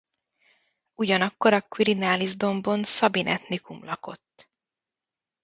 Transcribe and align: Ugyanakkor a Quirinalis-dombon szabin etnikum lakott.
Ugyanakkor 0.95 1.53
a 1.53 1.61
Quirinalis-dombon 1.61 2.83
szabin 2.83 3.27
etnikum 3.27 3.83
lakott. 3.83 4.49